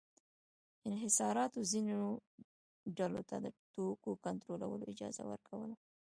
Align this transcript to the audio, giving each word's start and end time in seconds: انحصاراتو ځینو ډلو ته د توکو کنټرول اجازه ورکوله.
انحصاراتو 0.87 1.59
ځینو 1.71 1.97
ډلو 2.97 3.21
ته 3.29 3.35
د 3.45 3.47
توکو 3.73 4.09
کنټرول 4.25 4.61
اجازه 4.91 5.23
ورکوله. 5.31 5.75